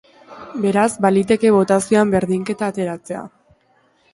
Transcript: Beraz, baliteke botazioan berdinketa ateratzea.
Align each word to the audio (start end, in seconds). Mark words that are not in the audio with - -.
Beraz, 0.63 0.87
baliteke 1.05 1.51
botazioan 1.57 2.15
berdinketa 2.17 2.71
ateratzea. 2.75 3.23